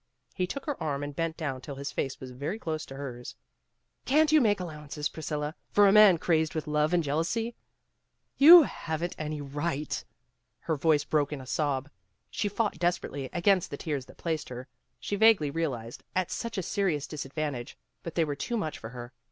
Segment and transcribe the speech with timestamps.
[0.33, 3.35] He took her arm and bent down till his face was very close to hers.
[4.03, 6.17] "Can't you make al AT THE FOOT BALL GAME 209 lowances, Priscilla, for a man
[6.17, 7.55] crazed with love and jealousy?"
[8.39, 10.03] 1 1 You haven 't any right
[10.61, 11.87] ''Her voice broke in a sob.
[12.31, 14.67] She fought desperately against the tears that placed her,
[14.99, 19.13] she vaguely realized, at such a serious disadvantage, but they were too much for her.